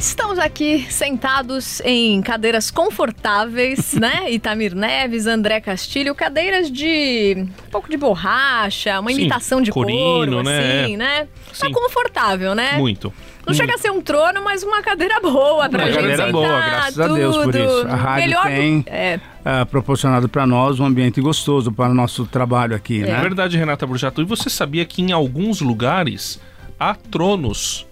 [0.00, 4.32] Estamos aqui sentados em cadeiras confortáveis, né?
[4.32, 7.34] Itamir Neves, André Castilho, cadeiras de
[7.66, 10.82] um pouco de borracha, uma Sim, imitação de corino, couro, né?
[10.82, 11.28] assim, né?
[11.48, 11.72] Tá Sim.
[11.72, 12.78] confortável, né?
[12.78, 13.12] Muito.
[13.46, 16.32] Não chega a ser um trono, mas uma cadeira boa pra Uma gente cadeira sentar,
[16.32, 17.58] boa, graças a Deus por tudo.
[17.58, 17.86] isso.
[17.88, 21.94] A rádio Melhor do- tem É, ah, proporcionado para nós um ambiente gostoso para o
[21.94, 23.20] nosso trabalho aqui, É né?
[23.20, 24.22] verdade, Renata Burjato.
[24.22, 26.40] E você sabia que em alguns lugares
[26.78, 27.86] há tronos?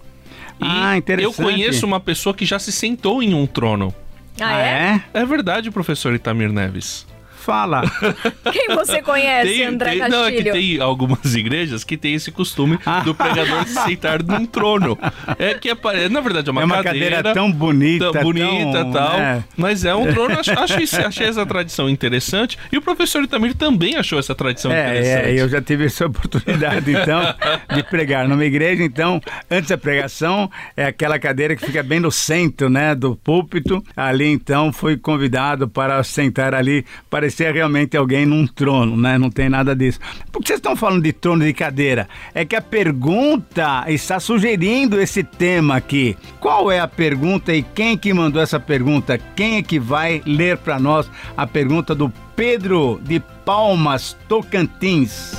[0.60, 1.38] E Ah, interessante.
[1.38, 3.94] eu conheço uma pessoa que já se sentou em um trono.
[4.40, 5.00] ah, é?
[5.14, 7.06] É verdade, professor Itamir Neves.
[7.48, 7.80] Fala.
[8.52, 10.18] Quem você conhece, André tem- Castilho?
[10.20, 14.44] não, é que tem algumas igrejas que tem esse costume do pregador se sentar num
[14.44, 14.98] trono.
[15.38, 18.92] É que é, na verdade é uma, é uma cadeira, tão bonita, tão bonita tão,
[18.92, 19.16] tal.
[19.18, 19.44] né?
[19.56, 22.58] Mas é um trono, acho, acho isso- achei essa tradição interessante.
[22.70, 25.28] E o professor Itamir também achou essa tradição É, interessante.
[25.38, 27.34] é, eu já tive essa oportunidade, então,
[27.74, 28.82] de pregar numa igreja.
[28.84, 33.82] Então, antes da pregação, é aquela cadeira que fica bem no centro, né, do púlpito.
[33.96, 36.84] Ali, então, fui convidado para sentar ali.
[37.38, 39.16] Parecia realmente alguém num trono, né?
[39.16, 40.00] Não tem nada disso.
[40.32, 42.08] Por que vocês estão falando de trono de cadeira?
[42.34, 46.16] É que a pergunta está sugerindo esse tema aqui.
[46.40, 49.16] Qual é a pergunta e quem que mandou essa pergunta?
[49.36, 55.32] Quem é que vai ler para nós a pergunta do Pedro de Palmas, Tocantins?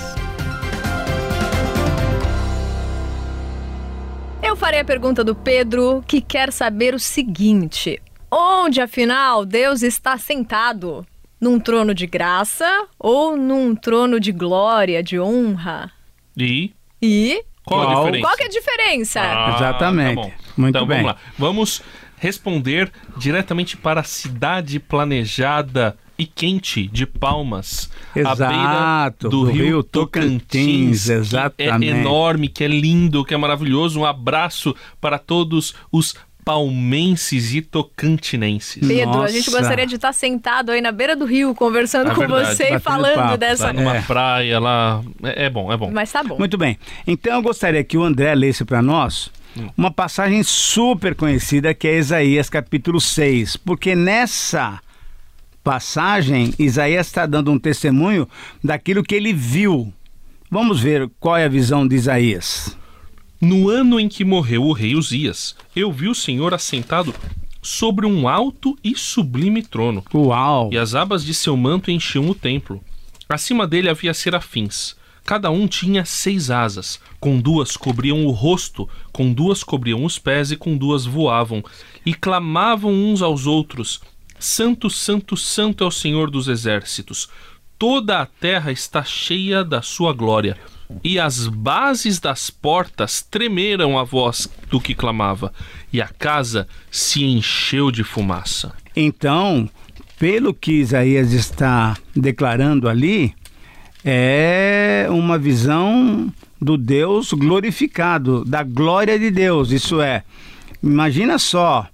[4.42, 10.18] Eu farei a pergunta do Pedro, que quer saber o seguinte: onde afinal Deus está
[10.18, 11.06] sentado?
[11.40, 15.92] Num trono de graça ou num trono de glória, de honra?
[16.38, 18.06] E E qual, a Qual?
[18.06, 18.28] diferença?
[18.28, 19.22] qual que é a diferença?
[19.22, 20.16] Ah, Exatamente.
[20.16, 20.32] tá bom.
[20.58, 20.98] Muito então, bem.
[21.04, 21.18] vamos lá.
[21.38, 21.82] Vamos
[22.18, 29.44] responder diretamente para a cidade planejada e quente de Palmas, à Exato, beira do, do
[29.46, 31.86] rio, rio Tocantins, Tocantins, que exatamente.
[31.94, 34.02] é enorme, que é lindo, que é maravilhoso.
[34.02, 36.14] Um abraço para todos os
[36.46, 38.86] palmenses e tocantinenses.
[38.88, 39.60] Pedro, a gente Nossa.
[39.60, 42.80] gostaria de estar sentado aí na beira do rio, conversando É com verdade, você e
[42.80, 43.66] falando papo, dessa.
[43.68, 44.02] Lá numa É.
[44.02, 45.92] praia lá, é, é bom, é bom.
[45.92, 46.38] Mas tá bom.
[46.38, 46.78] Muito bem.
[47.06, 49.32] Então eu gostaria que o André lesse para nós
[49.78, 54.80] uma passagem super conhecida que é Isaías capítulo 6, porque nessa
[55.64, 58.28] passagem Isaías está dando um testemunho
[58.64, 59.94] daquilo que ele viu.
[60.50, 62.76] Vamos ver qual é a visão de Isaías.
[63.42, 67.16] No ano em que morreu o rei Uzias, eu vi o Senhor assentado
[67.62, 70.70] sobre um alto e sublime trono, Uau!
[70.74, 72.84] e as abas de seu manto enchiam o templo.
[73.30, 74.98] Acima dele havia serafins.
[75.24, 77.00] Cada um tinha seis asas.
[77.20, 81.64] Com duas cobriam o rosto, com duas cobriam os pés e com duas voavam.
[82.06, 84.02] E clamavam uns aos outros:
[84.38, 87.30] Santo, Santo, Santo é o Senhor dos exércitos.
[87.80, 90.58] Toda a terra está cheia da sua glória.
[91.02, 95.54] E as bases das portas tremeram a voz do que clamava,
[95.94, 98.74] e a casa se encheu de fumaça.
[98.96, 99.70] Então,
[100.18, 103.34] pelo que Isaías está declarando ali,
[104.04, 109.72] é uma visão do Deus glorificado, da glória de Deus.
[109.72, 110.24] Isso é,
[110.84, 111.88] imagina só,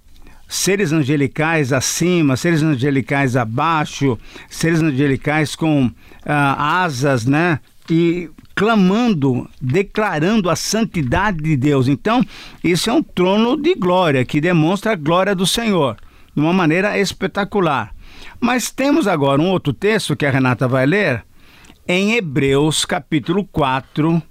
[0.48, 4.18] seres angelicais acima, seres angelicais abaixo,
[4.48, 5.90] seres angelicais com
[6.24, 7.60] ah, asas, né?
[7.90, 11.88] E clamando, declarando a santidade de Deus.
[11.88, 12.24] Então,
[12.64, 15.96] isso é um trono de glória que demonstra a glória do Senhor
[16.34, 17.94] de uma maneira espetacular.
[18.40, 21.24] Mas temos agora um outro texto que a Renata vai ler
[21.86, 24.22] em Hebreus, capítulo 4,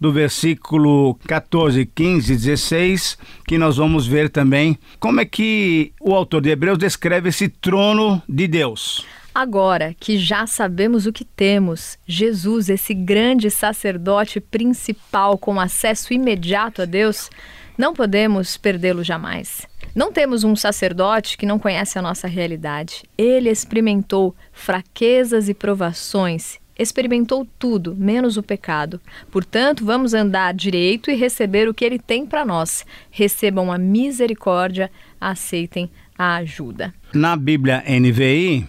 [0.00, 6.14] do versículo 14, 15 e 16, que nós vamos ver também como é que o
[6.14, 9.06] autor de Hebreus descreve esse trono de Deus.
[9.34, 16.80] Agora que já sabemos o que temos, Jesus, esse grande sacerdote principal com acesso imediato
[16.80, 17.28] a Deus,
[17.76, 19.66] não podemos perdê-lo jamais.
[19.94, 23.02] Não temos um sacerdote que não conhece a nossa realidade.
[23.16, 29.00] Ele experimentou fraquezas e provações, experimentou tudo, menos o pecado.
[29.30, 32.84] Portanto, vamos andar direito e receber o que ele tem para nós.
[33.10, 34.90] Recebam a misericórdia,
[35.20, 36.94] aceitem a ajuda.
[37.12, 38.66] Na Bíblia NVI,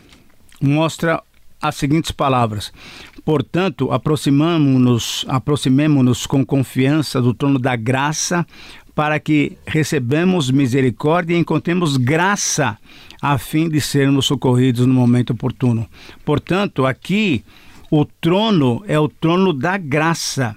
[0.62, 1.22] mostra
[1.62, 2.72] as seguintes palavras:
[3.26, 8.46] Portanto, aproximamo-nos, aproximemo-nos com confiança do trono da graça,
[8.96, 12.78] para que recebamos misericórdia e encontremos graça
[13.22, 15.88] a fim de sermos socorridos no momento oportuno.
[16.24, 17.44] Portanto, aqui
[17.90, 20.56] o trono é o trono da graça.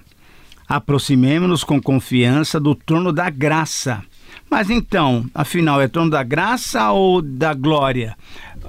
[0.67, 4.03] Aproximemo-nos com confiança do trono da graça,
[4.49, 8.17] Mas então, afinal, é trono da graça ou da glória?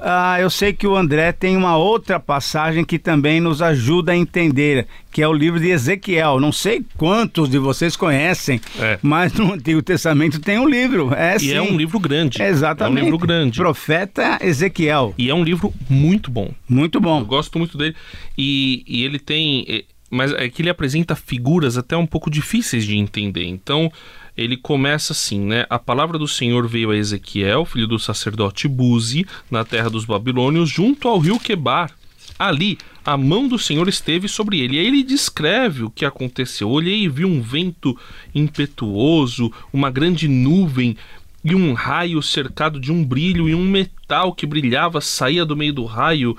[0.04, 4.16] Ah, eu sei que o André tem uma outra passagem que também nos ajuda a
[4.16, 6.40] entender, que é o livro de Ezequiel.
[6.40, 8.98] Não sei quantos de vocês conhecem, É.
[9.00, 11.14] mas no Antigo Testamento tem um livro.
[11.14, 11.52] É, E sim.
[11.52, 12.42] é um livro grande.
[12.42, 12.98] Exatamente.
[12.98, 13.56] É um livro grande.
[13.58, 15.14] Profeta Ezequiel.
[15.16, 16.50] E é um livro muito bom.
[16.68, 17.22] Muito Eu bom.
[17.24, 17.94] gosto muito dele.
[18.36, 19.64] E, e ele tem.
[19.68, 23.44] eh, Mas é que ele apresenta figuras até um pouco difíceis de entender.
[23.46, 23.90] Então,
[24.36, 25.66] ele começa assim, né?
[25.68, 30.70] A palavra do Senhor veio a Ezequiel, filho do sacerdote Buzi, na terra dos babilônios,
[30.70, 31.90] junto ao rio Quebar.
[32.38, 34.76] Ali, a mão do Senhor esteve sobre ele.
[34.76, 36.70] E aí ele descreve o que aconteceu.
[36.70, 37.96] Olhei e vi um vento
[38.34, 40.96] impetuoso, uma grande nuvem
[41.44, 45.72] e um raio cercado de um brilho e um metal que brilhava saía do meio
[45.72, 46.36] do raio.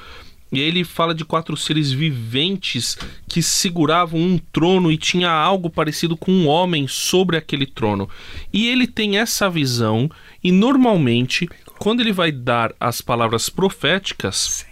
[0.53, 2.95] E aí ele fala de quatro seres viventes
[3.27, 8.07] que seguravam um trono e tinha algo parecido com um homem sobre aquele trono.
[8.53, 10.07] E ele tem essa visão
[10.43, 14.63] e normalmente quando ele vai dar as palavras proféticas,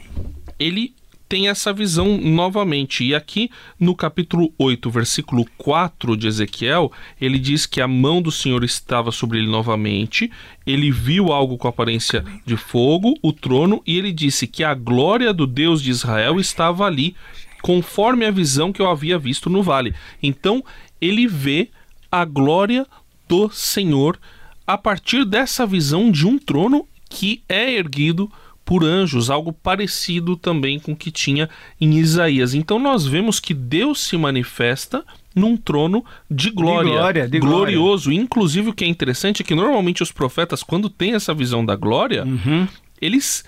[0.60, 0.94] ele
[1.32, 3.06] tem essa visão novamente.
[3.06, 3.50] E aqui
[3.80, 6.92] no capítulo 8, versículo 4 de Ezequiel,
[7.22, 10.30] ele diz que a mão do Senhor estava sobre ele novamente.
[10.68, 15.34] Ele viu algo com aparência de fogo, o trono, e ele disse que a glória
[15.34, 17.16] do Deus de Israel estava ali,
[17.62, 19.96] conforme a visão que eu havia visto no vale.
[20.22, 20.62] Então,
[21.00, 21.70] ele vê
[22.12, 22.86] a glória
[23.30, 24.20] do Senhor
[24.68, 28.30] a partir dessa visão de um trono que é erguido
[28.72, 32.54] por anjos, algo parecido também com o que tinha em Isaías.
[32.54, 35.04] Então nós vemos que Deus se manifesta
[35.36, 38.14] num trono de glória, glória, de glorioso.
[38.14, 41.76] Inclusive o que é interessante é que normalmente os profetas quando têm essa visão da
[41.76, 42.66] glória, Uhum.
[43.02, 43.44] eles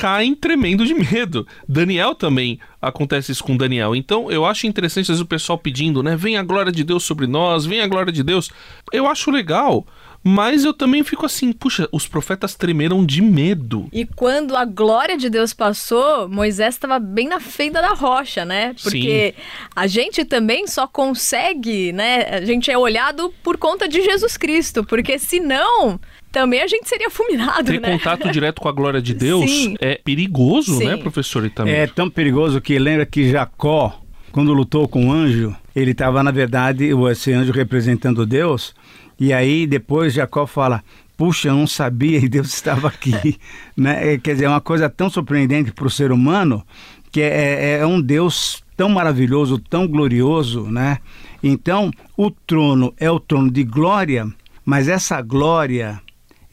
[0.00, 1.46] caem tremendo de medo.
[1.68, 3.94] Daniel também acontece isso com Daniel.
[3.94, 6.16] Então eu acho interessante às vezes o pessoal pedindo, né?
[6.16, 8.50] Vem a glória de Deus sobre nós, vem a glória de Deus.
[8.90, 9.86] Eu acho legal,
[10.24, 13.88] mas eu também fico assim, puxa, os profetas tremeram de medo.
[13.92, 18.74] E quando a glória de Deus passou, Moisés estava bem na fenda da rocha, né?
[18.82, 19.34] Porque
[19.76, 22.22] a gente também só consegue, né?
[22.22, 26.00] A gente é olhado por conta de Jesus Cristo, porque senão
[26.32, 27.92] também a gente seria fulminado, Ter né?
[27.98, 29.76] contato direto com a glória de Deus Sim.
[29.80, 30.86] é perigoso, Sim.
[30.86, 31.74] né, professor Itamir?
[31.74, 34.00] É tão perigoso que lembra que Jacó,
[34.32, 38.74] quando lutou com o anjo, ele estava, na verdade, o- esse anjo representando Deus,
[39.18, 40.82] e aí depois Jacó fala.
[41.16, 43.12] Puxa, eu não sabia e Deus estava aqui.
[43.76, 44.14] né?
[44.14, 46.64] É, Quer dizer, é uma coisa tão surpreendente para o ser humano
[47.12, 50.96] que é, é- é um Deus tão maravilhoso, tão glorioso, né?
[51.42, 54.26] Então, o trono é o trono de glória,
[54.64, 56.00] mas essa glória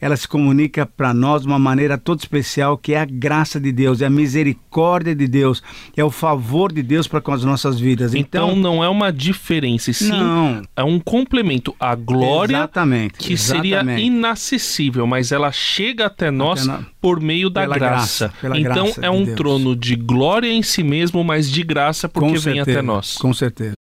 [0.00, 3.72] ela se comunica para nós de uma maneira toda especial, que é a graça de
[3.72, 5.62] Deus, é a misericórdia de Deus,
[5.96, 8.14] é o favor de Deus para com as nossas vidas.
[8.14, 11.74] Então, Então, não é uma diferença, sim não, é um complemento.
[11.80, 14.02] A glória exatamente, que seria exatamente.
[14.06, 18.28] inacessível, mas ela chega até nós no- por meio da pela graça.
[18.28, 19.36] graça, pela então graça é de um Deus.
[19.36, 23.16] trono de glória em si mesmo, mas de graça porque com vem certeza, até nós.
[23.18, 23.72] Com certeza.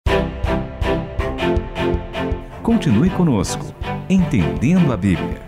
[2.63, 3.75] Continue conosco,
[4.09, 5.46] entendendo a Bíblia.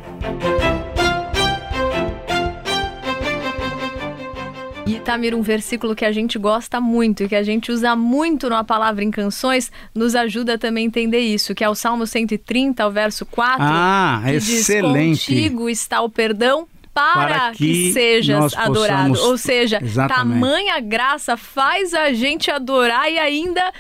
[5.09, 8.63] Tamir, um versículo que a gente gosta muito e que a gente usa muito na
[8.63, 12.91] palavra em canções, nos ajuda também a entender isso, que é o Salmo 130, o
[12.91, 15.27] verso 4, Ah, que diz, excelente.
[15.27, 19.13] contigo está o perdão para, Para que, que sejas nós adorado.
[19.15, 20.41] possamos- Ou seja, Exatamente.
[20.43, 23.73] tamanha graça faz a gente adorar e ainda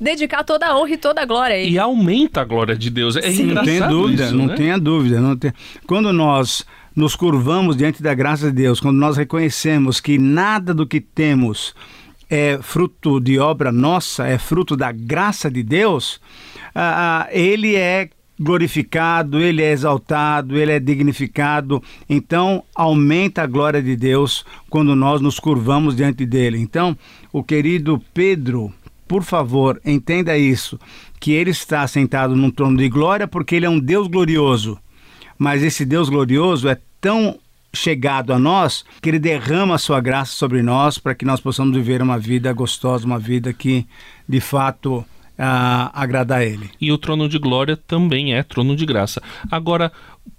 [0.00, 1.70] dedicar toda a honra e toda a glória a ele.
[1.72, 3.16] E aumenta a glória de Deus.
[3.16, 3.44] É Sim.
[3.46, 4.54] Não tenha dúvida, isso, não né?
[4.56, 5.20] tenha dúvida.
[5.20, 5.52] Não tem...
[5.86, 10.86] Quando nós nos curvamos diante da graça de Deus, quando nós reconhecemos que nada do
[10.86, 11.74] que temos
[12.30, 16.20] é fruto de obra nossa, é fruto da graça de Deus,
[16.74, 18.08] ah, ah, ele é
[18.38, 21.82] glorificado, ele é exaltado, ele é dignificado.
[22.08, 26.58] Então, aumenta a glória de Deus quando nós nos curvamos diante dele.
[26.58, 26.96] Então,
[27.32, 28.72] o querido Pedro,
[29.06, 30.78] por favor, entenda isso,
[31.20, 34.78] que ele está sentado num trono de glória porque ele é um Deus glorioso.
[35.38, 37.38] Mas esse Deus glorioso é tão
[37.74, 41.76] chegado a nós que ele derrama a sua graça sobre nós para que nós possamos
[41.76, 43.86] viver uma vida gostosa, uma vida que
[44.28, 45.04] de fato
[45.38, 46.70] ah, agrada a ele.
[46.80, 49.20] E o trono de glória também é trono de graça.
[49.50, 49.92] Agora,